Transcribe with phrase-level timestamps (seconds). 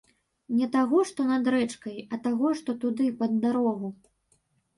[0.61, 3.87] Не таго, што над рэчкай, а таго, што туды, пад дарогу.